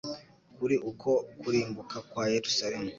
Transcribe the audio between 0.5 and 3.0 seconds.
Kuri uko kurimbuka kwa Yerusalemu,